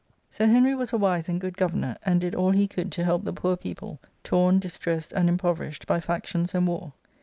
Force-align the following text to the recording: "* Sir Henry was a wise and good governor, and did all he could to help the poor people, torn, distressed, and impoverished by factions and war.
"* 0.19 0.31
Sir 0.31 0.47
Henry 0.47 0.73
was 0.73 0.91
a 0.93 0.97
wise 0.97 1.29
and 1.29 1.39
good 1.39 1.55
governor, 1.55 1.95
and 2.03 2.19
did 2.19 2.33
all 2.33 2.49
he 2.49 2.67
could 2.67 2.91
to 2.93 3.03
help 3.03 3.23
the 3.23 3.31
poor 3.31 3.55
people, 3.55 3.99
torn, 4.23 4.57
distressed, 4.57 5.13
and 5.13 5.29
impoverished 5.29 5.85
by 5.85 5.99
factions 5.99 6.55
and 6.55 6.65
war. 6.65 6.93